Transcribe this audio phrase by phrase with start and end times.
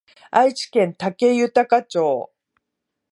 [0.31, 2.31] 愛知県武豊町